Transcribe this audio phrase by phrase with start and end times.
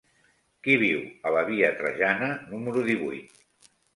[0.67, 3.39] Qui viu a la via Trajana número divuit?